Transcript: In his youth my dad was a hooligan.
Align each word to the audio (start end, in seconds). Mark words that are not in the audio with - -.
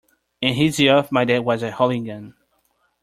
In 0.41 0.55
his 0.55 0.79
youth 0.79 1.11
my 1.11 1.25
dad 1.25 1.45
was 1.45 1.61
a 1.61 1.69
hooligan. 1.71 2.33